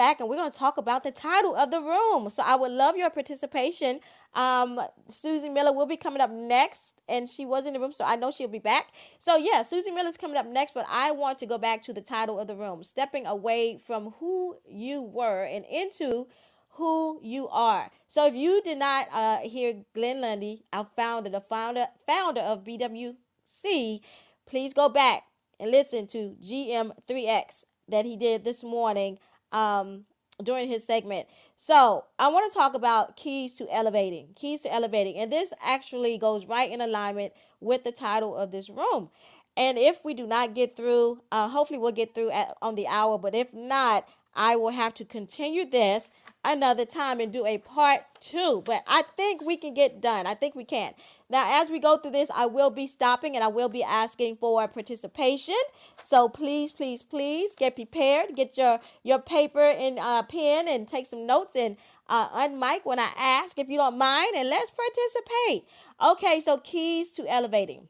[0.00, 2.30] back and we're going to talk about the title of the room.
[2.30, 4.00] So I would love your participation.
[4.32, 4.80] Um,
[5.10, 8.16] Susie Miller will be coming up next, and she was in the room, so I
[8.16, 8.92] know she'll be back.
[9.18, 12.00] So yeah, Susie Miller's coming up next, but I want to go back to the
[12.00, 16.28] title of the room, stepping away from who you were and into
[16.70, 17.90] who you are.
[18.08, 22.64] So if you did not uh, hear Glenn Lundy, our founder, the founder founder of
[22.64, 24.00] BWC,
[24.46, 25.24] please go back
[25.58, 29.18] and listen to GM3X that he did this morning
[29.52, 30.04] um,
[30.42, 31.26] during his segment.
[31.56, 35.16] So I want to talk about keys to elevating, keys to elevating.
[35.16, 39.10] And this actually goes right in alignment with the title of this room.
[39.56, 42.86] And if we do not get through, uh, hopefully we'll get through at, on the
[42.86, 43.18] hour.
[43.18, 46.10] But if not, I will have to continue this
[46.44, 48.62] another time and do a part two.
[48.64, 50.26] But I think we can get done.
[50.26, 50.94] I think we can.
[51.28, 54.36] Now, as we go through this, I will be stopping and I will be asking
[54.36, 55.56] for participation.
[55.98, 58.34] So please, please, please get prepared.
[58.34, 61.76] Get your, your paper and uh, pen and take some notes and
[62.08, 65.68] uh, unmic when I ask if you don't mind and let's participate.
[66.04, 67.86] Okay, so keys to elevating.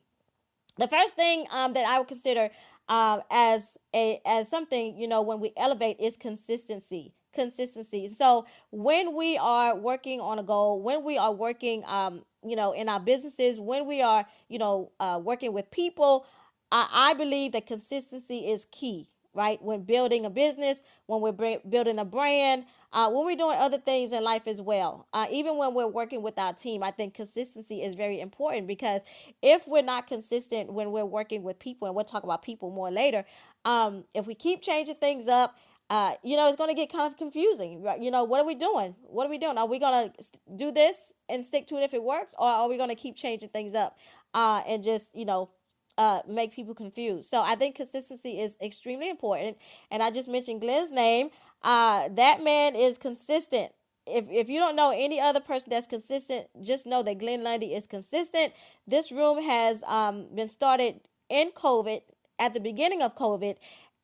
[0.77, 2.51] The first thing um, that I would consider
[2.89, 8.09] um, as a as something you know when we elevate is consistency consistency.
[8.09, 12.73] So when we are working on a goal when we are working um, you know
[12.73, 16.27] in our businesses when we are you know uh, working with people
[16.73, 19.63] I, I believe that consistency is key right?
[19.63, 24.13] When building a business when we're building a brand uh, when we're doing other things
[24.13, 25.07] in life as well.
[25.13, 29.05] Uh, even when we're working with our team i think consistency is very important because
[29.43, 32.91] if we're not consistent when we're working with people and we'll talk about people more
[32.91, 33.25] later
[33.65, 35.57] um, if we keep changing things up
[35.91, 37.85] uh, you know, it's going to get kind of confusing.
[38.01, 38.95] You know, what are we doing?
[39.03, 39.59] What are we doing?
[39.59, 42.69] Are we going to do this and stick to it if it works, or are
[42.69, 43.99] we going to keep changing things up
[44.33, 45.51] uh, and just, you know,
[45.99, 47.29] uh, make people confused?
[47.29, 49.59] So I think consistency is extremely important.
[49.91, 51.31] And I just mentioned Glenn's name.
[51.63, 53.73] Uh, that man is consistent.
[54.07, 57.75] If, if you don't know any other person that's consistent, just know that Glenn Lundy
[57.75, 58.53] is consistent.
[58.87, 62.01] This room has um, been started in COVID,
[62.41, 63.57] at the beginning of COVID,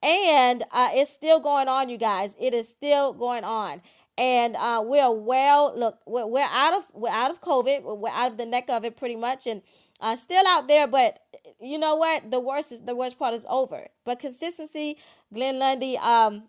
[0.03, 2.37] and uh, it's still going on, you guys.
[2.41, 3.83] It is still going on,
[4.19, 5.73] and uh, we're well.
[5.77, 7.99] Look, we're, we're out of we're out of COVID.
[7.99, 9.63] We're out of the neck of it, pretty much, and
[10.01, 10.87] uh, still out there.
[10.87, 11.21] But
[11.61, 12.31] you know what?
[12.31, 13.87] The worst is the worst part is over.
[14.05, 14.99] But consistency,
[15.33, 15.99] Glenn Lundy.
[15.99, 16.45] Um,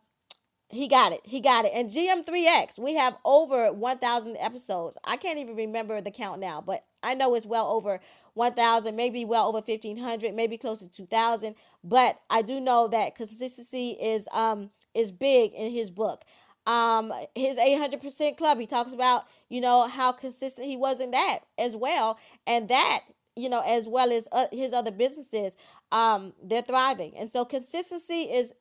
[0.70, 1.22] he got it.
[1.24, 1.72] He got it.
[1.74, 4.98] And GM3X, we have over 1,000 episodes.
[5.04, 8.02] I can't even remember the count now, but I know it's well over
[8.38, 11.56] 1,000, maybe well over 1,500, maybe close to 2,000.
[11.84, 16.24] But I do know that consistency is um is big in his book.
[16.66, 21.40] Um, his 800% club, he talks about, you know, how consistent he was in that
[21.58, 22.20] as well.
[22.46, 23.02] And that,
[23.38, 25.56] you know, as well as uh, his other businesses,
[25.94, 27.16] um, they're thriving.
[27.18, 28.54] And so consistency is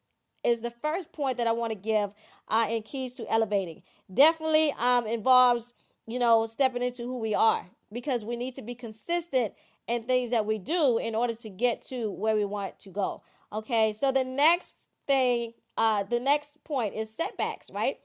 [0.44, 2.14] is the first point that I want to give
[2.48, 3.82] uh, in keys to elevating.
[4.12, 5.74] Definitely um, involves,
[6.06, 9.54] you know, stepping into who we are because we need to be consistent
[9.88, 13.22] in things that we do in order to get to where we want to go.
[13.52, 17.98] Okay, so the next thing, uh, the next point is setbacks, right?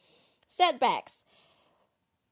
[0.45, 1.23] Setbacks.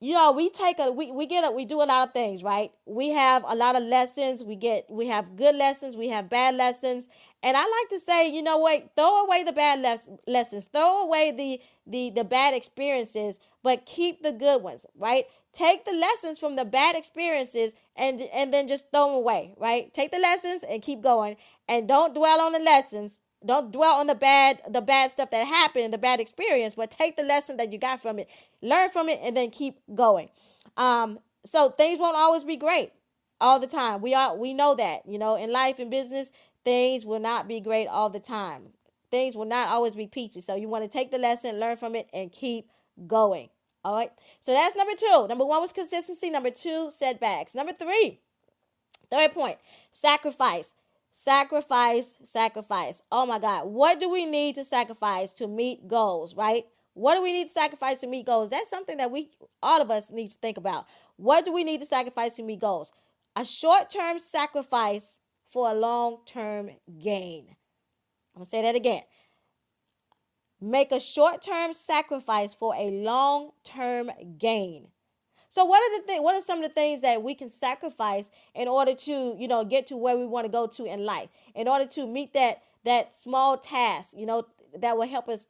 [0.01, 2.41] You know, we take a we, we get a we do a lot of things,
[2.41, 2.71] right?
[2.85, 4.41] We have a lot of lessons.
[4.41, 7.09] We get we have good lessons, we have bad lessons,
[7.43, 8.91] and I like to say, you know what?
[8.95, 14.23] Throw away the bad les- lessons, throw away the the the bad experiences, but keep
[14.23, 15.25] the good ones, right?
[15.53, 19.93] Take the lessons from the bad experiences and and then just throw them away, right?
[19.93, 21.37] Take the lessons and keep going,
[21.67, 23.21] and don't dwell on the lessons.
[23.45, 27.15] Don't dwell on the bad the bad stuff that happened, the bad experience, but take
[27.15, 28.27] the lesson that you got from it,
[28.61, 30.29] learn from it, and then keep going.
[30.77, 32.91] Um, so things won't always be great
[33.41, 34.01] all the time.
[34.01, 36.31] We are we know that, you know, in life and business,
[36.65, 38.67] things will not be great all the time.
[39.11, 40.41] Things will not always be peachy.
[40.41, 42.69] So you want to take the lesson, learn from it, and keep
[43.07, 43.49] going.
[43.83, 44.11] All right.
[44.39, 45.27] So that's number two.
[45.27, 46.29] Number one was consistency.
[46.29, 47.55] Number two, setbacks.
[47.55, 48.19] Number three,
[49.09, 49.57] third point,
[49.91, 50.75] sacrifice.
[51.11, 53.01] Sacrifice, sacrifice.
[53.11, 53.65] Oh my God.
[53.65, 56.65] What do we need to sacrifice to meet goals, right?
[56.93, 58.49] What do we need to sacrifice to meet goals?
[58.49, 59.31] That's something that we,
[59.63, 60.85] all of us, need to think about.
[61.15, 62.91] What do we need to sacrifice to meet goals?
[63.35, 66.69] A short term sacrifice for a long term
[67.01, 67.55] gain.
[68.35, 69.03] I'm going to say that again.
[70.61, 74.87] Make a short term sacrifice for a long term gain.
[75.51, 78.29] So what are the thing, what are some of the things that we can sacrifice
[78.53, 81.29] in order to, you know, get to where we want to go to in life?
[81.55, 84.45] In order to meet that that small task, you know,
[84.77, 85.47] that will help us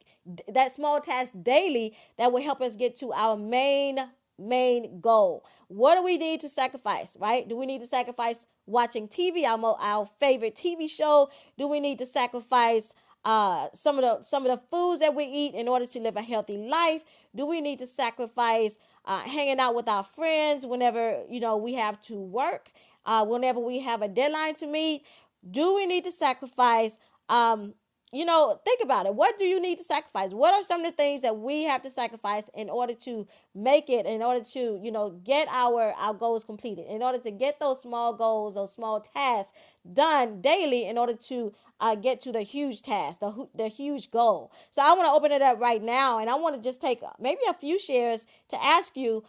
[0.48, 4.00] that small task daily that will help us get to our main
[4.38, 5.44] main goal.
[5.68, 7.46] What do we need to sacrifice, right?
[7.48, 11.30] Do we need to sacrifice watching TV, our, our favorite TV show?
[11.58, 15.24] Do we need to sacrifice uh, some of the some of the foods that we
[15.24, 17.04] eat in order to live a healthy life?
[17.34, 21.74] Do we need to sacrifice uh, hanging out with our friends whenever you know we
[21.74, 22.70] have to work?
[23.06, 25.04] Uh, whenever we have a deadline to meet,
[25.50, 26.98] do we need to sacrifice
[27.30, 27.74] um,
[28.12, 29.14] you know, think about it.
[29.14, 30.32] What do you need to sacrifice?
[30.32, 33.88] What are some of the things that we have to sacrifice in order to make
[33.88, 37.60] it, in order to, you know, get our our goals completed, in order to get
[37.60, 39.52] those small goals, those small tasks
[39.92, 44.52] done daily, in order to uh, get to the huge task, the the huge goal.
[44.70, 47.02] So I want to open it up right now, and I want to just take
[47.18, 49.24] maybe a few shares to ask you.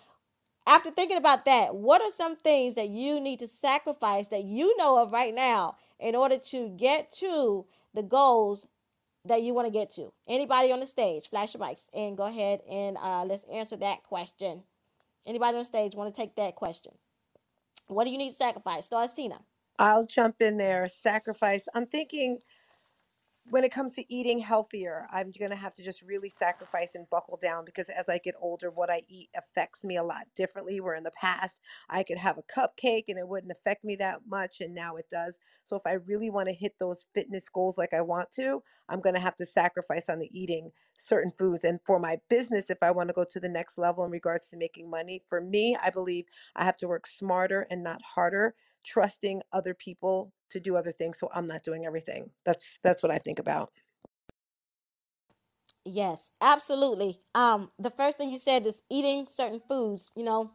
[0.67, 4.77] After thinking about that, what are some things that you need to sacrifice that you
[4.77, 7.65] know of right now in order to get to
[7.95, 8.67] the goals
[9.25, 10.11] that you want to get to.
[10.27, 14.03] Anybody on the stage, flash your mics and go ahead and uh, let's answer that
[14.03, 14.63] question.
[15.25, 16.93] Anybody on stage want to take that question?
[17.87, 18.85] What do you need to sacrifice?
[18.85, 19.39] Stars Tina.
[19.79, 20.87] I'll jump in there.
[20.89, 21.67] Sacrifice.
[21.75, 22.39] I'm thinking
[23.49, 27.09] when it comes to eating healthier, I'm going to have to just really sacrifice and
[27.09, 30.79] buckle down because as I get older, what I eat affects me a lot differently.
[30.79, 31.59] Where in the past,
[31.89, 35.09] I could have a cupcake and it wouldn't affect me that much, and now it
[35.09, 35.39] does.
[35.65, 39.01] So, if I really want to hit those fitness goals like I want to, I'm
[39.01, 41.63] going to have to sacrifice on the eating certain foods.
[41.63, 44.49] And for my business, if I want to go to the next level in regards
[44.49, 48.55] to making money, for me, I believe I have to work smarter and not harder
[48.83, 52.31] trusting other people to do other things so I'm not doing everything.
[52.45, 53.71] That's that's what I think about.
[55.85, 57.21] Yes, absolutely.
[57.33, 60.51] Um, the first thing you said is eating certain foods, you know,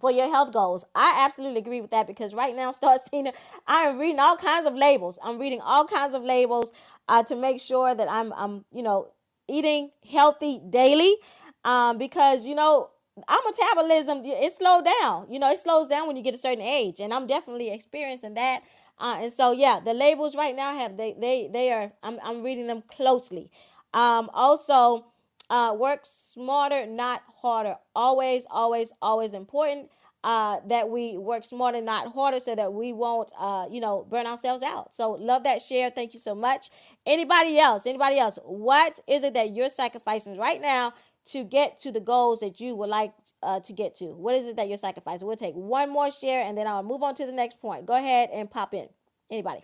[0.00, 0.84] for your health goals.
[0.94, 3.30] I absolutely agree with that because right now, start seeing.
[3.66, 5.18] I am reading all kinds of labels.
[5.22, 6.72] I'm reading all kinds of labels
[7.08, 9.12] uh, to make sure that I'm, I'm, you know,
[9.52, 11.16] eating healthy daily.
[11.64, 12.90] Um, because you know
[13.28, 15.26] our metabolism it slowed down.
[15.30, 18.34] You know, it slows down when you get a certain age, and I'm definitely experiencing
[18.34, 18.62] that.
[18.98, 21.92] Uh, and so, yeah, the labels right now have they they they are.
[22.02, 23.50] I'm I'm reading them closely.
[23.94, 25.06] Um, also,
[25.50, 27.76] uh, work smarter, not harder.
[27.94, 29.90] Always, always, always important.
[30.24, 34.24] Uh, that we work smarter, not harder, so that we won't, uh, you know, burn
[34.24, 34.94] ourselves out.
[34.94, 35.90] So, love that share.
[35.90, 36.70] Thank you so much.
[37.04, 37.86] Anybody else?
[37.86, 38.38] Anybody else?
[38.44, 40.94] What is it that you're sacrificing right now
[41.26, 43.12] to get to the goals that you would like
[43.42, 44.06] uh, to get to?
[44.06, 45.26] What is it that you're sacrificing?
[45.26, 47.86] We'll take one more share and then I'll move on to the next point.
[47.86, 48.88] Go ahead and pop in.
[49.30, 49.62] Anybody?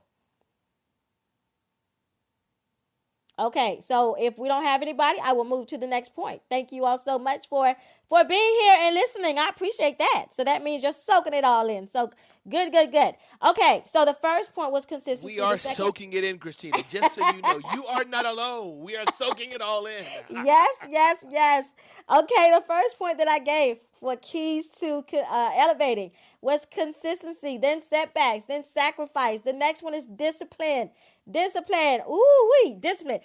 [3.38, 6.42] Okay, so if we don't have anybody, I will move to the next point.
[6.50, 7.74] Thank you all so much for
[8.08, 9.38] for being here and listening.
[9.38, 10.26] I appreciate that.
[10.30, 11.86] So that means you're soaking it all in.
[11.86, 12.10] So
[12.48, 13.14] good, good, good.
[13.46, 15.36] Okay, so the first point was consistency.
[15.36, 16.78] We are soaking it in, Christina.
[16.88, 18.80] Just so you know, you are not alone.
[18.80, 20.04] We are soaking it all in.
[20.30, 21.74] yes, yes, yes.
[22.10, 27.80] Okay, the first point that I gave for keys to uh, elevating was consistency, then
[27.80, 29.42] setbacks, then sacrifice.
[29.42, 30.90] The next one is discipline.
[31.30, 32.00] Discipline.
[32.08, 33.20] Ooh, we discipline.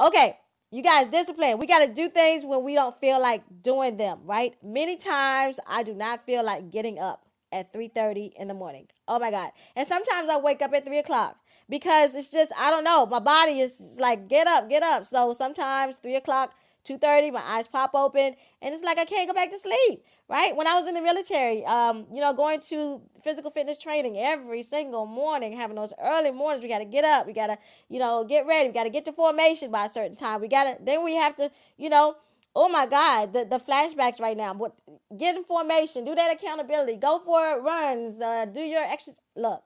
[0.00, 0.38] Okay,
[0.70, 1.58] you guys, discipline.
[1.58, 4.54] We got to do things when we don't feel like doing them, right?
[4.62, 8.88] Many times I do not feel like getting up at 3:30 in the morning.
[9.06, 9.52] Oh my God.
[9.76, 11.36] And sometimes I wake up at 3 o'clock
[11.68, 13.06] because it's just, I don't know.
[13.06, 15.04] My body is like, get up, get up.
[15.04, 16.54] So sometimes 3 o'clock
[16.88, 20.56] 2.30 my eyes pop open and it's like i can't go back to sleep right?
[20.56, 24.62] When i was in the military um, you know going to physical fitness training every
[24.62, 27.58] single morning having those early mornings we got to get up we got to
[27.88, 30.48] you know get ready we got to get to formation by a certain time we
[30.48, 32.16] got to then we have to you know
[32.54, 34.74] oh my god the, the flashbacks right now what
[35.16, 39.62] get in formation do that accountability go for runs uh, do your exercise look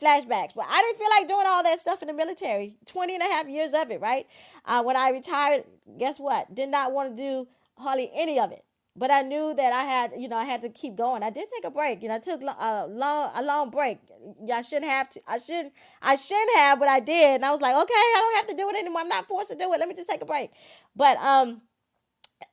[0.00, 0.54] flashbacks.
[0.54, 2.76] But I didn't feel like doing all that stuff in the military.
[2.86, 4.26] 20 and a half years of it, right?
[4.64, 5.64] Uh, when I retired,
[5.98, 6.54] guess what?
[6.54, 8.64] Did not want to do hardly any of it.
[8.96, 11.24] But I knew that I had, you know, I had to keep going.
[11.24, 12.00] I did take a break.
[12.00, 13.98] You know, I took a long, a long break.
[14.52, 15.20] I shouldn't have to.
[15.26, 15.72] I shouldn't.
[16.00, 17.34] I shouldn't have, but I did.
[17.34, 19.00] And I was like, okay, I don't have to do it anymore.
[19.00, 19.80] I'm not forced to do it.
[19.80, 20.52] Let me just take a break.
[20.94, 21.62] But um,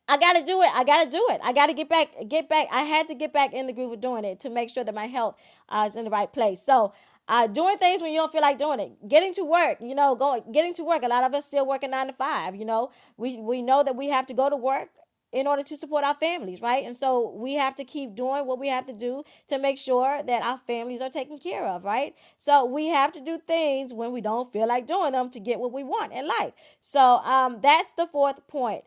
[0.08, 0.70] I gotta do it.
[0.74, 1.42] I gotta do it.
[1.44, 2.10] I gotta get back.
[2.28, 2.68] Get back.
[2.72, 4.96] I had to get back in the groove of doing it to make sure that
[4.96, 5.36] my health
[5.70, 6.62] uh, is in the right place.
[6.62, 6.94] So
[7.28, 10.16] uh, doing things when you don't feel like doing it, getting to work, you know,
[10.16, 11.04] going, getting to work.
[11.04, 12.56] A lot of us still working nine to five.
[12.56, 14.90] You know, we we know that we have to go to work
[15.32, 16.86] in order to support our families, right?
[16.86, 20.22] And so we have to keep doing what we have to do to make sure
[20.24, 22.16] that our families are taken care of, right?
[22.38, 25.60] So we have to do things when we don't feel like doing them to get
[25.60, 26.52] what we want in life.
[26.82, 28.84] So um, that's the fourth point.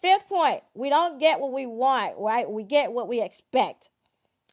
[0.00, 2.50] Fifth point, we don't get what we want, right?
[2.50, 3.88] We get what we expect.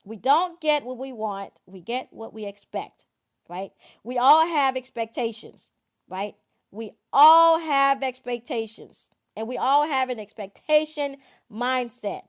[0.04, 3.06] We don't get what we want, we get what we expect,
[3.50, 3.72] right?
[4.04, 5.72] We all have expectations,
[6.10, 6.36] right?
[6.72, 11.18] We all have expectations, and we all have an expectation
[11.52, 12.24] mindset,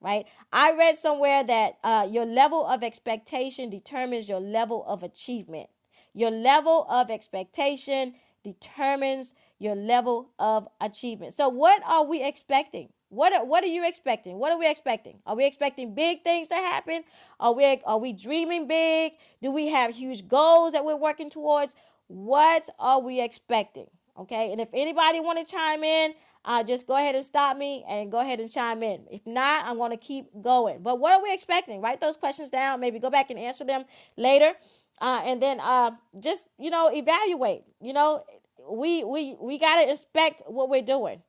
[0.00, 0.26] right?
[0.52, 5.68] I read somewhere that uh, your level of expectation determines your level of achievement.
[6.14, 11.34] Your level of expectation determines your level of achievement.
[11.34, 12.88] So, what are we expecting?
[13.14, 14.38] What are, what are you expecting?
[14.38, 15.20] What are we expecting?
[15.24, 17.04] Are we expecting big things to happen?
[17.38, 19.12] Are we are we dreaming big?
[19.40, 21.76] Do we have huge goals that we're working towards?
[22.08, 23.86] What are we expecting?
[24.18, 27.84] Okay, and if anybody want to chime in, uh, just go ahead and stop me
[27.88, 29.04] and go ahead and chime in.
[29.10, 30.82] If not, I'm going to keep going.
[30.82, 31.80] But what are we expecting?
[31.80, 32.80] Write those questions down.
[32.80, 33.84] Maybe go back and answer them
[34.16, 34.52] later,
[35.00, 37.62] uh, and then uh, just you know evaluate.
[37.80, 38.24] You know,
[38.68, 41.22] we we we got to inspect what we're doing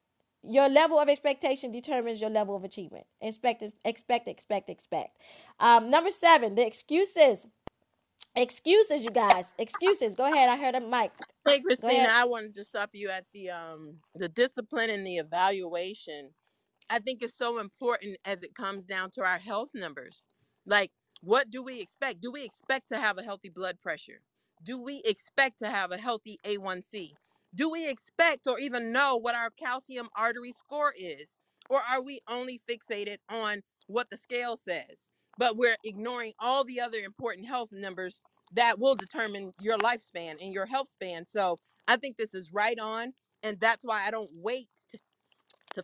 [0.48, 3.06] your level of expectation determines your level of achievement.
[3.22, 5.18] Expect, expect, expect, expect.
[5.60, 7.48] Um, number seven, the excuses.
[8.36, 9.56] Excuses, you guys.
[9.58, 10.16] Excuses.
[10.16, 10.50] Go ahead.
[10.50, 11.12] I heard a mic.
[11.48, 16.32] Hey, Christina, I wanted to stop you at the um the discipline and the evaluation.
[16.90, 20.24] I think it's so important as it comes down to our health numbers.
[20.66, 22.22] Like, what do we expect?
[22.22, 24.22] Do we expect to have a healthy blood pressure?
[24.66, 27.12] do we expect to have a healthy A1C?
[27.56, 31.30] Do we expect or even know what our calcium artery score is?
[31.70, 35.12] Or are we only fixated on what the scale says?
[35.38, 38.22] But we're ignoring all the other important health numbers
[38.54, 41.26] that will determine your lifespan and your health span.
[41.26, 43.14] So I think this is right on.
[43.44, 45.00] And that's why I don't wait to,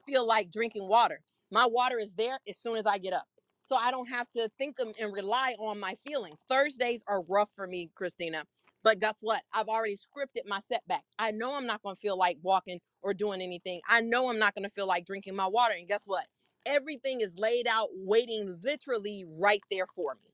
[0.07, 1.21] feel like drinking water.
[1.51, 3.25] My water is there as soon as I get up.
[3.65, 6.43] So I don't have to think and rely on my feelings.
[6.49, 8.43] Thursdays are rough for me, Christina.
[8.83, 9.41] But guess what?
[9.53, 11.13] I've already scripted my setbacks.
[11.19, 13.81] I know I'm not going to feel like walking or doing anything.
[13.89, 15.75] I know I'm not going to feel like drinking my water.
[15.77, 16.25] And guess what?
[16.65, 20.31] Everything is laid out, waiting literally right there for me.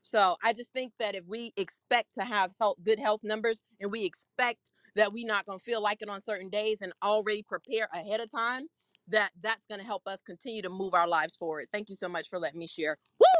[0.00, 3.90] So I just think that if we expect to have health, good health numbers and
[3.90, 7.42] we expect that we're not going to feel like it on certain days and already
[7.42, 8.66] prepare ahead of time,
[9.08, 11.66] that that's going to help us continue to move our lives forward.
[11.72, 12.98] Thank you so much for letting me share.
[13.20, 13.33] Woo!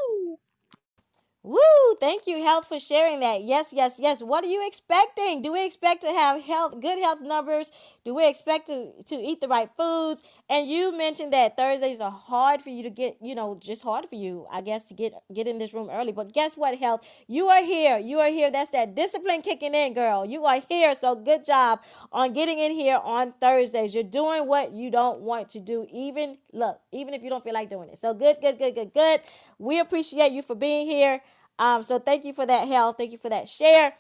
[1.44, 1.58] Woo!
[2.00, 3.42] Thank you, Health, for sharing that.
[3.44, 4.22] Yes, yes, yes.
[4.22, 5.42] What are you expecting?
[5.42, 7.70] Do we expect to have health, good health numbers?
[8.02, 10.22] Do we expect to to eat the right foods?
[10.48, 14.08] And you mentioned that Thursdays are hard for you to get, you know, just hard
[14.08, 16.12] for you, I guess, to get get in this room early.
[16.12, 17.02] But guess what, Health?
[17.28, 17.98] You are here.
[17.98, 18.50] You are here.
[18.50, 20.24] That's that discipline kicking in, girl.
[20.24, 20.94] You are here.
[20.94, 23.94] So good job on getting in here on Thursdays.
[23.94, 27.54] You're doing what you don't want to do, even look, even if you don't feel
[27.54, 27.98] like doing it.
[27.98, 29.20] So good, good, good, good, good.
[29.58, 31.20] We appreciate you for being here.
[31.58, 32.96] Um, so thank you for that health.
[32.98, 33.94] Thank you for that share.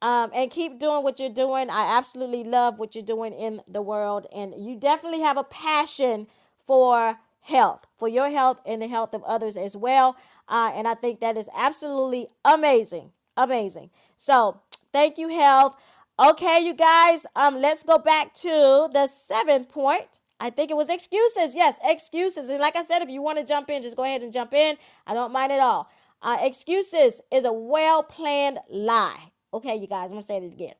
[0.00, 1.70] Um, and keep doing what you're doing.
[1.70, 4.26] I absolutely love what you're doing in the world.
[4.34, 6.28] And you definitely have a passion
[6.64, 10.16] for health, for your health and the health of others as well.
[10.48, 13.10] Uh, and I think that is absolutely amazing.
[13.36, 13.90] Amazing.
[14.16, 14.60] So
[14.92, 15.76] thank you, health.
[16.20, 20.20] Okay, you guys, um, let's go back to the seventh point.
[20.40, 21.54] I think it was excuses.
[21.54, 22.48] Yes, excuses.
[22.50, 24.52] And like I said, if you want to jump in, just go ahead and jump
[24.52, 24.76] in.
[25.06, 25.88] I don't mind at all.
[26.20, 29.32] Uh, excuses is a well planned lie.
[29.54, 30.74] Okay, you guys, I'm to say it again.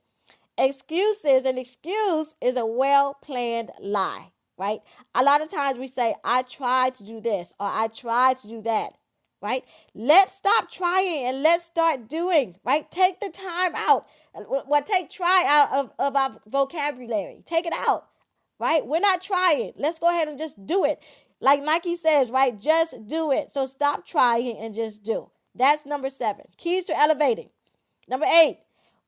[0.59, 4.81] Excuses, an excuse is a well planned lie, right?
[5.15, 8.49] A lot of times we say, I tried to do this or I tried to
[8.49, 8.95] do that,
[9.41, 9.65] right?
[9.95, 12.91] Let's stop trying and let's start doing, right?
[12.91, 14.09] Take the time out.
[14.35, 17.43] Well, take try out of, of our vocabulary.
[17.47, 18.09] Take it out,
[18.59, 18.85] right?
[18.85, 19.73] We're not trying.
[19.77, 21.01] Let's go ahead and just do it.
[21.41, 22.59] Like Nike says, right?
[22.59, 23.53] Just do it.
[23.53, 25.31] So stop trying and just do.
[25.55, 26.47] That's number seven.
[26.57, 27.51] Keys to elevating.
[28.09, 28.61] Number eight,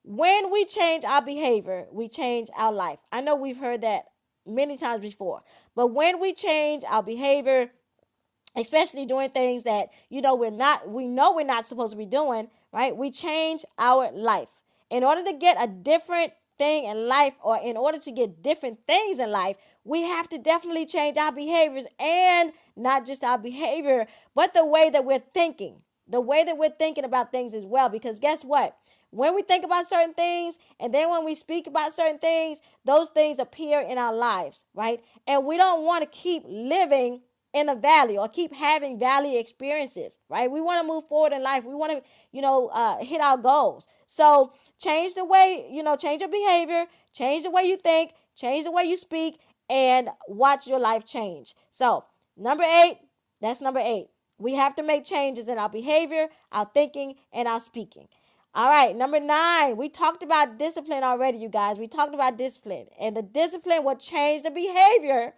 [0.05, 3.01] when we change our behavior, we change our life.
[3.13, 4.07] I know we've heard that
[4.47, 5.41] many times before,
[5.75, 7.71] but when we change our behavior,
[8.57, 12.07] especially doing things that you know we're not we know we're not supposed to be
[12.07, 14.51] doing right we change our life
[14.91, 18.79] in order to get a different thing in life or in order to get different
[18.87, 24.07] things in life we have to definitely change our behaviors and not just our behavior,
[24.35, 27.89] but the way that we're thinking, the way that we're thinking about things as well.
[27.89, 28.77] Because guess what?
[29.11, 33.09] When we think about certain things and then when we speak about certain things, those
[33.11, 35.03] things appear in our lives, right?
[35.27, 40.19] And we don't want to keep living in a valley or keep having valley experiences,
[40.29, 40.49] right?
[40.51, 41.65] We want to move forward in life.
[41.65, 43.89] We want to, you know, uh, hit our goals.
[44.11, 48.65] So change the way, you know, change your behavior, change the way you think, change
[48.65, 51.55] the way you speak, and watch your life change.
[51.71, 52.05] So,
[52.37, 52.99] number eight,
[53.41, 54.09] that's number eight.
[54.37, 58.09] We have to make changes in our behavior, our thinking, and our speaking.
[58.53, 61.79] All right, number nine, we talked about discipline already, you guys.
[61.79, 65.35] We talked about discipline, and the discipline will change the behavior,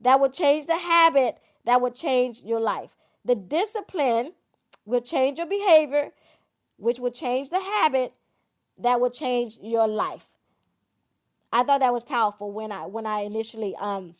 [0.00, 2.96] that will change the habit, that will change your life.
[3.22, 4.32] The discipline
[4.86, 6.12] will change your behavior,
[6.78, 8.14] which will change the habit,
[8.78, 10.26] that will change your life.
[11.52, 14.14] I thought that was powerful when I when I initially um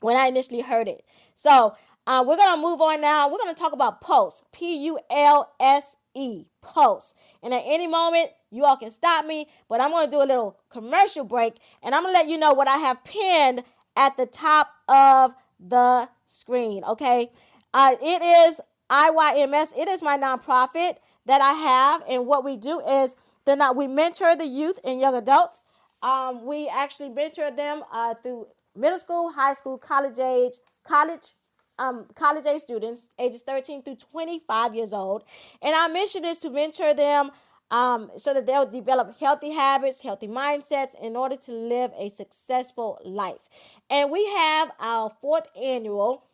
[0.00, 1.04] when I initially heard it.
[1.34, 1.74] So
[2.06, 3.30] uh, we're gonna move on now.
[3.30, 4.42] We're gonna talk about pulse.
[4.52, 7.14] P U L S E pulse.
[7.42, 10.58] And at any moment, you all can stop me, but I'm gonna do a little
[10.70, 13.64] commercial break, and I'm gonna let you know what I have pinned
[13.96, 16.84] at the top of the screen.
[16.84, 17.30] Okay,
[17.72, 19.78] uh, it is IYMS.
[19.78, 24.36] It is my nonprofit that I have, and what we do is then we mentor
[24.36, 25.64] the youth and young adults
[26.02, 30.54] um, we actually mentor them uh, through middle school, high school, college age,
[30.84, 31.34] college,
[31.78, 35.22] um, college age students, ages 13 through 25 years old.
[35.62, 37.30] And our mission is to mentor them
[37.70, 42.98] um, so that they'll develop healthy habits, healthy mindsets in order to live a successful
[43.04, 43.48] life.
[43.88, 46.24] And we have our fourth annual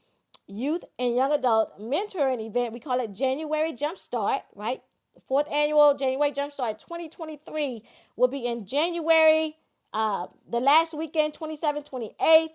[0.49, 2.73] youth and young adult mentoring event.
[2.73, 4.83] We call it January Jumpstart, right?
[5.27, 7.83] Fourth annual January Jumpstart 2023
[8.17, 9.57] will be in January,
[9.93, 12.49] uh, the last weekend, 27th, 28th,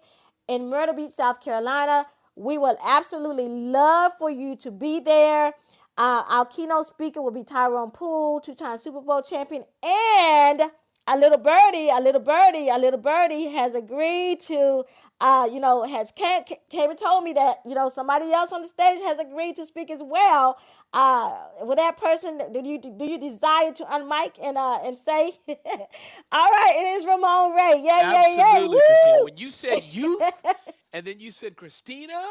[0.47, 2.05] in Myrtle Beach, South Carolina.
[2.35, 5.53] We would absolutely love for you to be there.
[5.95, 10.63] Uh, our keynote speaker will be Tyrone Poole, two-time Super Bowl champion, and
[11.07, 14.83] a little birdie, a little birdie, a little birdie has agreed to,
[15.23, 18.61] uh, you know, has came, came and told me that, you know, somebody else on
[18.61, 20.57] the stage has agreed to speak as well.
[20.93, 25.31] Uh, with that person, do you do you desire to unmic and uh and say,
[25.47, 30.21] all right, it is Ramon Ray, yeah, yeah, yeah, When you said youth
[30.93, 32.21] and then you said Christina,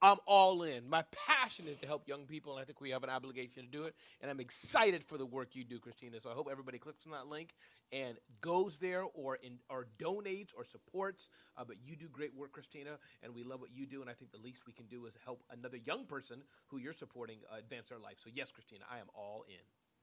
[0.00, 0.88] I'm all in.
[0.88, 3.68] My passion is to help young people, and I think we have an obligation to
[3.68, 3.94] do it.
[4.22, 6.18] And I'm excited for the work you do, Christina.
[6.18, 7.50] So I hope everybody clicks on that link
[7.92, 11.30] and goes there or in or donates or supports.
[11.56, 14.00] Uh, but you do great work, Christina, and we love what you do.
[14.00, 16.92] And I think the least we can do is help another young person who you're
[16.92, 18.16] supporting uh, advance their life.
[18.18, 19.62] So yes, Christina, I am all in.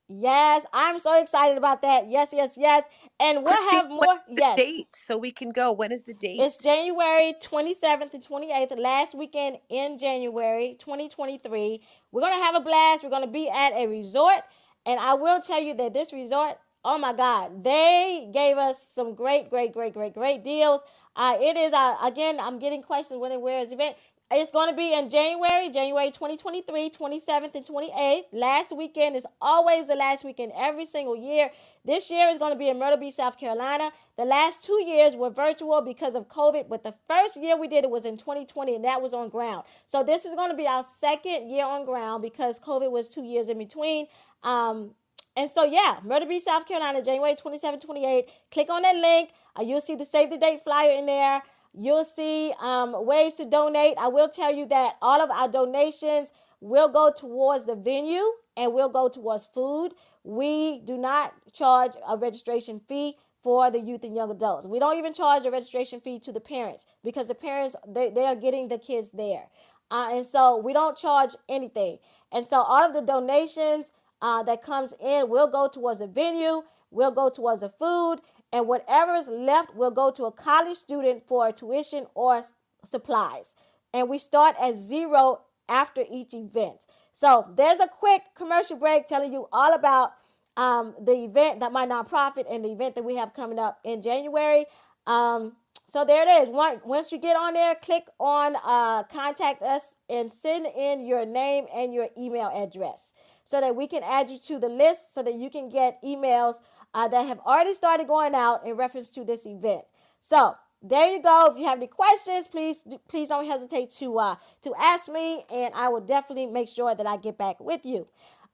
[0.09, 2.09] Yes, I'm so excited about that.
[2.09, 2.89] Yes, yes, yes.
[3.19, 4.19] And we'll Christine, have more.
[4.29, 4.55] is the Yes.
[4.55, 5.71] date so we can go?
[5.71, 6.39] When is the date?
[6.39, 11.81] It's January 27th and 28th, last weekend in January 2023.
[12.11, 13.03] We're going to have a blast.
[13.03, 14.41] We're going to be at a resort.
[14.85, 19.15] And I will tell you that this resort, oh my God, they gave us some
[19.15, 20.83] great, great, great, great, great deals.
[21.15, 23.95] Uh, it is, uh, again, I'm getting questions when and where is event.
[24.31, 28.25] It's going to be in January, January 2023, 27th and 28th.
[28.31, 31.49] Last weekend is always the last weekend every single year.
[31.83, 33.89] This year is going to be in Myrtle Beach, South Carolina.
[34.17, 37.83] The last two years were virtual because of COVID, but the first year we did
[37.83, 39.63] it was in 2020, and that was on ground.
[39.87, 43.23] So this is going to be our second year on ground because COVID was two
[43.23, 44.05] years in between.
[44.43, 44.91] Um,
[45.35, 48.29] and so, yeah, Myrtle Beach, South Carolina, January 27, 28.
[48.51, 49.29] Click on that link.
[49.57, 51.41] Uh, you'll see the save the date flyer in there.
[51.73, 53.95] You'll see um, ways to donate.
[53.97, 58.23] I will tell you that all of our donations will go towards the venue
[58.57, 59.93] and will go towards food.
[60.23, 64.67] We do not charge a registration fee for the youth and young adults.
[64.67, 68.25] We don't even charge a registration fee to the parents because the parents they, they
[68.25, 69.47] are getting the kids there.
[69.91, 71.99] Uh, and so we don't charge anything.
[72.31, 76.63] And so all of the donations uh, that comes in will go towards the venue,
[76.91, 78.17] will go towards the food,
[78.51, 82.43] and whatever is left will go to a college student for tuition or
[82.83, 83.55] supplies.
[83.93, 86.85] And we start at zero after each event.
[87.13, 90.13] So there's a quick commercial break telling you all about
[90.57, 94.01] um, the event that my nonprofit and the event that we have coming up in
[94.01, 94.65] January.
[95.07, 95.53] Um,
[95.87, 96.49] so there it is.
[96.49, 101.25] Once once you get on there, click on uh, contact us and send in your
[101.25, 103.13] name and your email address
[103.49, 106.57] so that we can add you to the list so that you can get emails
[106.93, 109.81] uh, that have already started going out in reference to this event.
[110.21, 111.47] So there you go.
[111.47, 115.73] If you have any questions, please please don't hesitate to uh, to ask me, and
[115.73, 118.05] I will definitely make sure that I get back with you.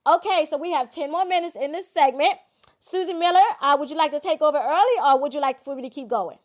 [0.07, 2.35] Okay, so we have ten more minutes in this segment.
[2.79, 5.75] Susie Miller, uh, would you like to take over early, or would you like for
[5.75, 6.37] me to keep going?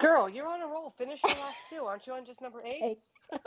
[0.00, 0.94] Girl, you're on a roll.
[0.98, 1.84] Finish your last two.
[1.84, 2.80] Aren't you on just number eight?
[2.82, 2.98] Eight.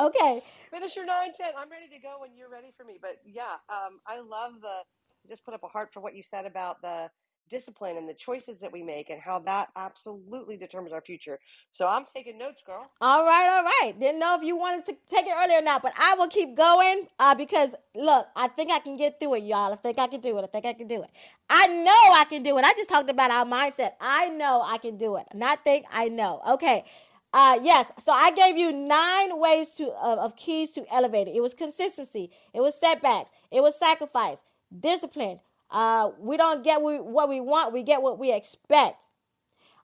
[0.00, 0.42] Okay,
[0.72, 1.52] Finish your nine, ten.
[1.56, 2.98] I'm ready to go when you're ready for me.
[3.00, 4.82] But yeah, um, I love the
[5.28, 7.10] just put up a heart for what you said about the
[7.50, 11.38] discipline and the choices that we make and how that absolutely determines our future.
[11.72, 12.90] So I'm taking notes, girl.
[13.00, 13.98] All right, all right.
[13.98, 16.56] Didn't know if you wanted to take it earlier or not, but I will keep
[16.56, 19.72] going uh, because look, I think I can get through it, y'all.
[19.72, 20.42] I think I can do it.
[20.42, 21.10] I think I can do it.
[21.50, 22.64] I know I can do it.
[22.64, 23.92] I just talked about our mindset.
[24.00, 25.26] I know I can do it.
[25.34, 26.42] Not think, I know.
[26.48, 26.84] Okay.
[27.32, 27.92] Uh, yes.
[28.02, 31.36] So I gave you nine ways to of, keys to elevate it.
[31.36, 32.30] It was consistency.
[32.54, 33.32] It was setbacks.
[33.50, 34.44] It was sacrifice,
[34.80, 35.40] discipline.
[35.70, 37.72] Uh, we don't get we, what we want.
[37.72, 39.06] We get what we expect.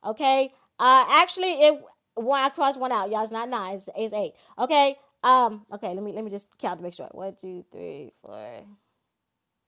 [0.04, 0.52] Okay.
[0.78, 1.80] Uh, actually, if
[2.14, 3.76] one I cross one out, y'all, it's not nine.
[3.76, 4.34] It's, it's eight.
[4.58, 4.96] Okay.
[5.22, 5.64] Um.
[5.72, 5.94] Okay.
[5.94, 7.08] Let me let me just count to make sure.
[7.12, 8.60] One, two, three, four,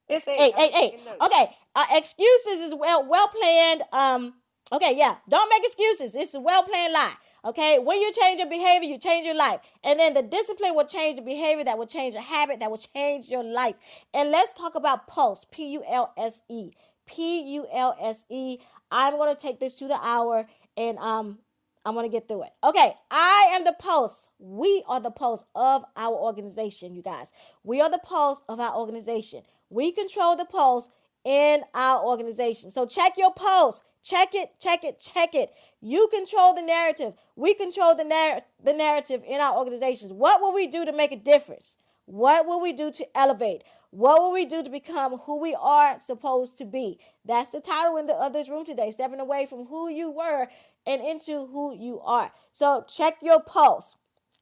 [0.09, 0.41] It's eight.
[0.41, 1.01] eight, eight, eight.
[1.23, 1.51] Okay.
[1.75, 3.83] Uh, excuses is well well planned.
[3.93, 4.35] Um.
[4.73, 4.97] Okay.
[4.97, 5.17] Yeah.
[5.29, 6.15] Don't make excuses.
[6.15, 7.15] It's a well planned lie.
[7.47, 7.79] Okay.
[7.79, 11.17] When you change your behavior, you change your life, and then the discipline will change
[11.17, 11.65] the behavior.
[11.65, 12.61] That will change the habit.
[12.61, 13.77] That will change your life.
[14.13, 15.47] And let's talk about pulse.
[15.51, 16.73] P U L S E.
[17.07, 18.59] P U L S E.
[18.91, 21.39] I'm gonna take this to the hour, and um.
[21.87, 22.51] I'm going to get through it.
[22.65, 24.29] Okay, I am the pulse.
[24.41, 27.33] We are the pulse of our organization, you guys.
[27.63, 29.43] We are the pulse of our organization.
[29.71, 30.89] We control the pulse
[31.25, 32.73] in our organization.
[32.73, 33.83] So check your pulse.
[34.07, 35.51] Check it, check it, check it.
[35.81, 37.15] You control the narrative.
[37.35, 40.13] We control the, narr- the narrative in our organizations.
[40.13, 41.77] What will we do to make a difference?
[42.05, 43.65] What will we do to elevate?
[43.91, 47.01] What will we do to become who we are supposed to be?
[47.25, 50.47] That's the title in the, of this room today stepping away from who you were
[50.87, 52.31] and into who you are.
[52.53, 53.97] So check your pulse.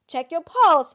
[0.07, 0.93] Check your pulse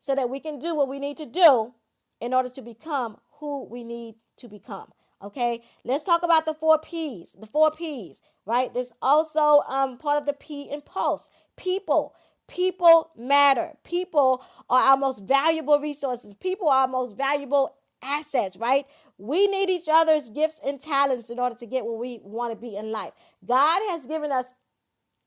[0.00, 1.72] so that we can do what we need to do
[2.20, 4.92] in order to become who we need to become.
[5.22, 7.32] Okay, let's talk about the four P's.
[7.38, 8.72] The four P's, right?
[8.74, 11.30] There's also um, part of the P in pulse.
[11.56, 12.14] People.
[12.48, 13.72] People matter.
[13.84, 16.34] People are our most valuable resources.
[16.34, 18.84] People are our most valuable assets, right?
[19.16, 22.60] We need each other's gifts and talents in order to get where we want to
[22.60, 23.12] be in life.
[23.46, 24.54] God has given us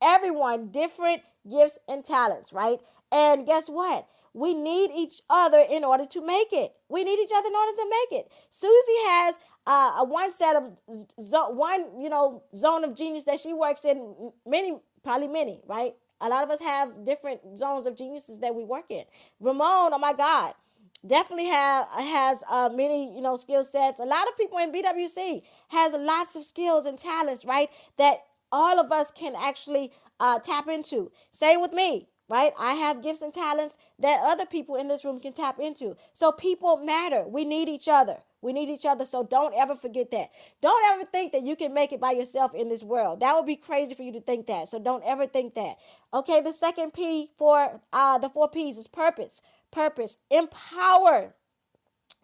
[0.04, 2.80] everyone different gifts and talents, right?
[3.12, 4.08] And guess what?
[4.34, 6.74] We need each other in order to make it.
[6.90, 8.32] We need each other in order to make it.
[8.50, 10.78] Susie has uh, one set of
[11.18, 14.32] one you know zone of genius that she works in.
[14.48, 15.94] Many, probably many, right?
[16.22, 19.04] A lot of us have different zones of geniuses that we work in.
[19.40, 20.54] Ramon, oh my God,
[21.06, 24.00] definitely have has uh, many you know skill sets.
[24.00, 27.70] A lot of people in BWC has lots of skills and talents, right?
[27.98, 28.20] That
[28.52, 31.12] all of us can actually uh, tap into.
[31.32, 32.54] Same with me, right?
[32.58, 35.96] I have gifts and talents that other people in this room can tap into.
[36.14, 37.24] So people matter.
[37.28, 38.18] We need each other.
[38.42, 39.06] We need each other.
[39.06, 40.32] So don't ever forget that.
[40.62, 43.20] Don't ever think that you can make it by yourself in this world.
[43.20, 44.68] That would be crazy for you to think that.
[44.68, 45.78] So don't ever think that.
[46.14, 49.42] Okay, the second P for uh, the four P's is purpose.
[49.72, 50.18] Purpose.
[50.30, 51.34] Empower.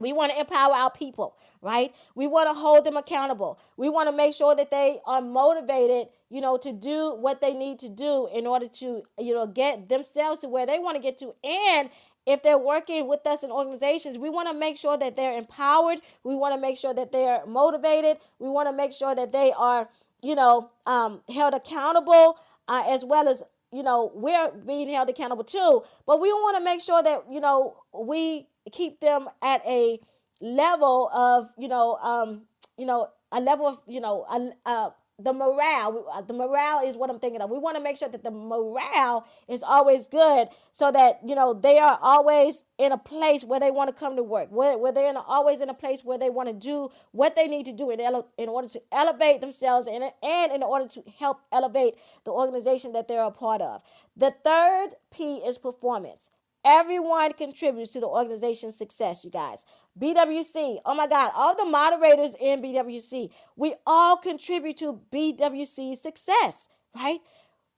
[0.02, 1.94] We want to empower our people, right?
[2.16, 3.60] We want to hold them accountable.
[3.78, 7.54] We want to make sure that they are motivated, you know, to do what they
[7.54, 11.02] need to do in order to, you know, get themselves to where they want to
[11.02, 11.34] get to.
[11.44, 11.90] And
[12.26, 16.00] if they're working with us in organizations, we want to make sure that they're empowered.
[16.24, 18.18] We want to make sure that they're motivated.
[18.40, 19.90] We want to make sure that they are,
[20.22, 22.38] you know, um, held accountable,
[22.68, 25.84] uh, as well as you know we're being held accountable too.
[26.06, 30.00] But we want to make sure that you know we keep them at a
[30.42, 32.44] level of you know um
[32.78, 36.06] you know a level of you know a, a the morale.
[36.14, 37.50] Uh, the morale is what i'm thinking of.
[37.50, 41.54] We want to make sure that the morale is always good so that you know
[41.54, 44.92] they are always in a place where they want to come to work where, where
[44.92, 47.66] they're in a, always in a place where they want to do what they need
[47.66, 51.42] to do in, ele- in order to elevate themselves and, and in order to help
[51.52, 51.96] elevate
[52.26, 53.82] the organization that they're a part of.
[54.18, 56.30] The third p is performance
[56.64, 59.66] Everyone contributes to the organization's success, you guys.
[60.00, 66.68] BWC, oh my God, all the moderators in BWC, we all contribute to BWC's success,
[66.96, 67.20] right?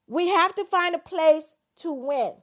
[0.08, 2.34] We have to find a place to win.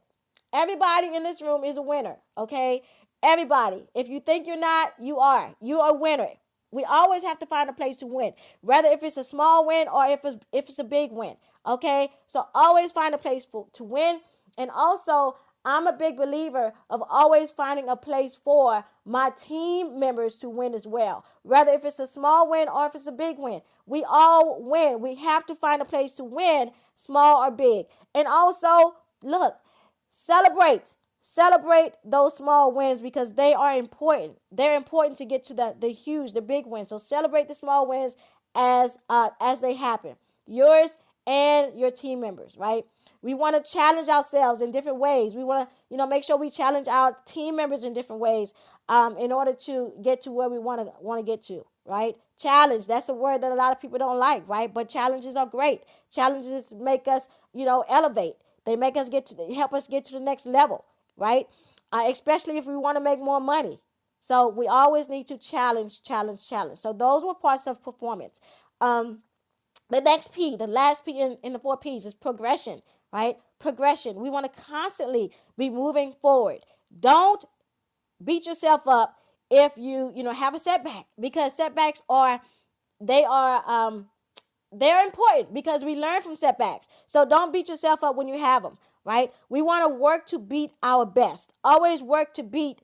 [0.53, 2.83] Everybody in this room is a winner, okay?
[3.23, 3.87] Everybody.
[3.95, 5.55] If you think you're not, you are.
[5.61, 6.31] You are a winner.
[6.73, 9.89] We always have to find a place to win, whether if it's a small win
[9.89, 11.37] or if it's if it's a big win.
[11.67, 14.21] Okay, so always find a place for, to win,
[14.57, 20.37] and also I'm a big believer of always finding a place for my team members
[20.37, 21.25] to win as well.
[21.43, 25.01] Whether if it's a small win or if it's a big win, we all win.
[25.01, 27.87] We have to find a place to win, small or big.
[28.15, 29.57] And also, look,
[30.09, 30.95] celebrate.
[31.23, 34.39] Celebrate those small wins because they are important.
[34.51, 36.89] They're important to get to the, the huge, the big wins.
[36.89, 38.17] So celebrate the small wins
[38.55, 40.17] as uh, as they happen.
[40.47, 40.97] Yours
[41.27, 42.87] and your team members, right?
[43.23, 45.35] We want to challenge ourselves in different ways.
[45.35, 48.55] We want to, you know, make sure we challenge our team members in different ways
[48.89, 52.17] um, in order to get to where we want to want to get to, right?
[52.39, 52.87] Challenge.
[52.87, 54.73] That's a word that a lot of people don't like, right?
[54.73, 55.83] But challenges are great.
[56.11, 58.37] Challenges make us, you know, elevate.
[58.65, 61.47] They make us get to help us get to the next level, right?
[61.93, 63.81] Uh, especially if we want to make more money.
[64.19, 66.79] So we always need to challenge, challenge, challenge.
[66.79, 68.41] So those were parts of performance.
[68.81, 69.21] Um,
[69.89, 73.37] the next P, the last P in, in the four P's is progression right?
[73.59, 74.17] Progression.
[74.21, 76.61] We want to constantly be moving forward.
[76.99, 77.45] Don't
[78.25, 79.17] beat yourself up
[79.51, 82.41] if you, you know, have a setback because setbacks are
[83.01, 84.07] they are um
[84.73, 86.89] they're important because we learn from setbacks.
[87.07, 89.33] So don't beat yourself up when you have them, right?
[89.49, 91.53] We want to work to beat our best.
[91.65, 92.83] Always work to beat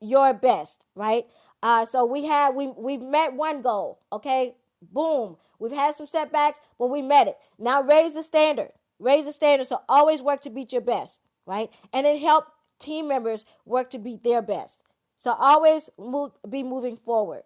[0.00, 1.26] your best, right?
[1.62, 4.54] Uh, so we have we we've met one goal, okay?
[4.80, 5.36] Boom.
[5.58, 7.36] We've had some setbacks, but we met it.
[7.58, 8.70] Now raise the standard.
[8.98, 9.66] Raise the standard.
[9.66, 11.70] So always work to beat your best, right?
[11.92, 12.46] And then help
[12.78, 14.82] team members work to beat their best.
[15.16, 17.42] So always move, be moving forward.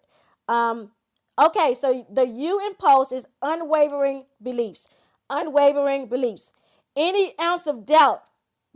[0.47, 0.91] Um,
[1.41, 4.87] okay, so the U in pulse is unwavering beliefs.
[5.29, 6.53] Unwavering beliefs.
[6.95, 8.23] Any ounce of doubt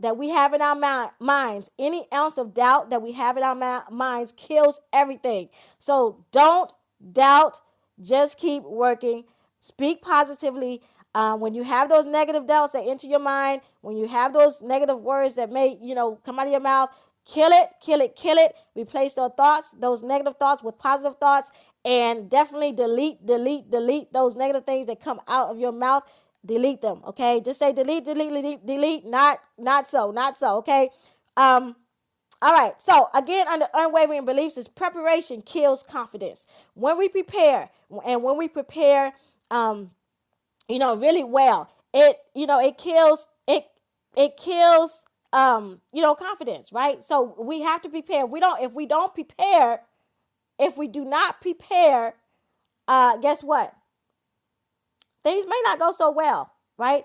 [0.00, 3.42] that we have in our mi- minds, any ounce of doubt that we have in
[3.42, 5.48] our mi- minds kills everything.
[5.78, 6.70] So don't
[7.12, 7.60] doubt,
[8.00, 9.24] just keep working.
[9.60, 10.82] Speak positively
[11.18, 14.62] um, when you have those negative doubts that enter your mind, when you have those
[14.62, 16.90] negative words that may, you know, come out of your mouth,
[17.24, 18.54] kill it, kill it, kill it.
[18.76, 21.50] Replace those thoughts, those negative thoughts with positive thoughts,
[21.84, 26.04] and definitely delete, delete, delete those negative things that come out of your mouth.
[26.46, 27.40] Delete them, okay?
[27.44, 29.04] Just say delete, delete, delete, delete.
[29.04, 30.88] Not, not so, not so, okay?
[31.36, 31.74] Um,
[32.40, 32.80] all right.
[32.80, 36.46] So again, under unwavering beliefs, is preparation kills confidence.
[36.74, 37.70] When we prepare,
[38.06, 39.14] and when we prepare,
[39.50, 39.90] um,
[40.68, 41.70] you know, really well.
[41.94, 43.64] It, you know, it kills it
[44.16, 47.04] it kills um, you know, confidence, right?
[47.04, 48.24] So we have to prepare.
[48.24, 49.82] If we don't, if we don't prepare,
[50.58, 52.14] if we do not prepare,
[52.88, 53.74] uh, guess what?
[55.24, 57.04] Things may not go so well, right?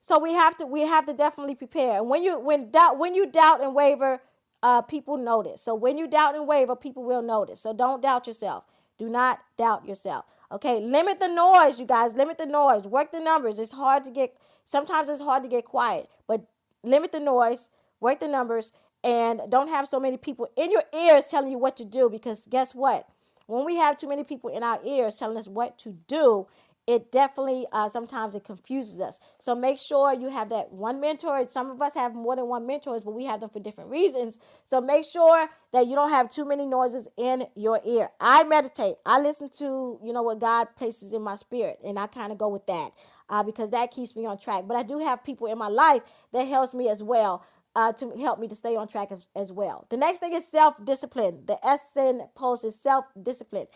[0.00, 1.98] So we have to we have to definitely prepare.
[1.98, 4.20] And when you when doubt when you doubt and waver,
[4.62, 5.62] uh, people notice.
[5.62, 7.60] So when you doubt and waver, people will notice.
[7.60, 8.64] So don't doubt yourself.
[8.98, 10.24] Do not doubt yourself.
[10.52, 12.14] Okay, limit the noise, you guys.
[12.14, 12.86] Limit the noise.
[12.86, 13.58] Work the numbers.
[13.58, 14.34] It's hard to get.
[14.64, 16.44] Sometimes it's hard to get quiet, but
[16.82, 17.70] limit the noise.
[18.00, 18.72] Work the numbers,
[19.04, 22.08] and don't have so many people in your ears telling you what to do.
[22.08, 23.06] Because guess what?
[23.46, 26.46] When we have too many people in our ears telling us what to do,
[26.90, 29.20] it definitely uh, sometimes it confuses us.
[29.38, 31.46] So make sure you have that one mentor.
[31.48, 34.40] Some of us have more than one mentors, but we have them for different reasons.
[34.64, 38.10] So make sure that you don't have too many noises in your ear.
[38.20, 38.96] I meditate.
[39.06, 42.38] I listen to you know what God places in my spirit, and I kind of
[42.38, 42.90] go with that
[43.30, 44.64] uh, because that keeps me on track.
[44.66, 47.44] But I do have people in my life that helps me as well.
[47.76, 49.86] Uh, to help me to stay on track as, as well.
[49.90, 51.44] The next thing is self discipline.
[51.46, 53.68] The SN post is self discipline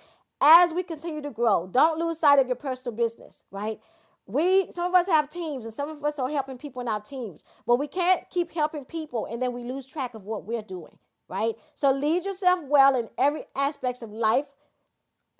[0.44, 3.80] as we continue to grow, don't lose sight of your personal business, right?
[4.26, 7.00] We some of us have teams and some of us are helping people in our
[7.00, 10.62] teams, but we can't keep helping people and then we lose track of what we're
[10.62, 11.54] doing, right?
[11.74, 14.46] So lead yourself well in every aspects of life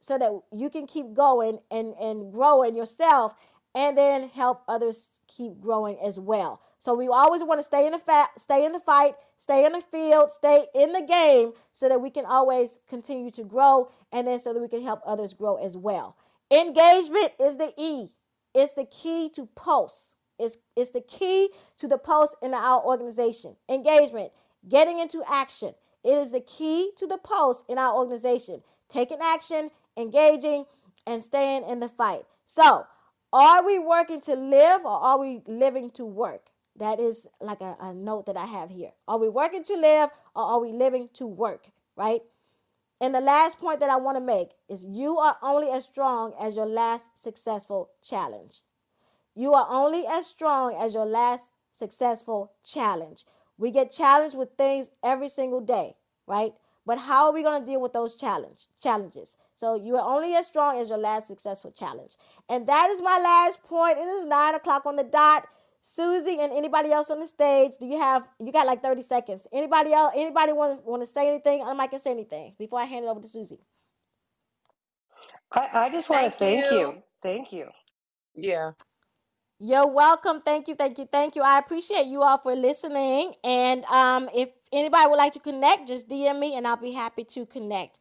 [0.01, 3.35] so that you can keep going and and growing yourself
[3.75, 6.61] and then help others keep growing as well.
[6.85, 9.81] So we always want to stay in the stay in the fight, stay in the
[9.81, 14.39] field, stay in the game so that we can always continue to grow and then
[14.39, 16.15] so that we can help others grow as well.
[16.51, 18.11] Engagement is the E.
[18.55, 20.13] It's the key to pulse.
[20.39, 23.57] It's, it's the key to the pulse in our organization.
[23.67, 24.31] Engagement,
[24.69, 25.73] getting into action.
[26.05, 28.63] It is the key to the pulse in our organization.
[28.91, 30.67] Taking action, engaging,
[31.07, 32.25] and staying in the fight.
[32.45, 32.85] So,
[33.33, 36.51] are we working to live or are we living to work?
[36.77, 38.91] That is like a, a note that I have here.
[39.07, 41.69] Are we working to live or are we living to work?
[41.97, 42.23] Right?
[43.01, 46.33] And the last point that I want to make is you are only as strong
[46.41, 48.61] as your last successful challenge.
[49.35, 53.25] You are only as strong as your last successful challenge.
[53.59, 56.55] We get challenged with things every single day, right?
[56.87, 59.37] But how are we going to deal with those challenge challenges?
[59.55, 62.17] So you are only as strong as your last successful challenge.
[62.49, 63.99] And that is my last point.
[63.99, 65.47] It is nine o'clock on the dot.
[65.87, 69.47] Susie and anybody else on the stage, do you have you got like 30 seconds?
[69.53, 71.63] Anybody else anybody want to want to say anything?
[71.63, 73.61] I might can say anything before I hand it over to Susie.
[75.53, 76.79] I, I just want to Thank thank you.
[76.79, 77.03] you.
[77.23, 77.69] Thank you.
[78.35, 78.73] Yeah.
[79.59, 80.41] You're welcome.
[80.41, 81.43] Thank you, thank you, thank you.
[81.43, 83.35] I appreciate you all for listening.
[83.45, 87.25] And um, if anybody would like to connect, just DM me and I'll be happy
[87.25, 88.01] to connect.